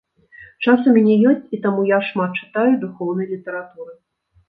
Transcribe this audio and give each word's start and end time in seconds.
Час 0.65 0.87
у 0.91 0.93
мяне 0.95 1.17
ёсць, 1.33 1.45
і 1.57 1.61
таму 1.67 1.81
я 1.91 2.01
шмат 2.09 2.43
чытаю 2.43 2.67
духоўнай 2.89 3.33
літаратуры. 3.37 3.93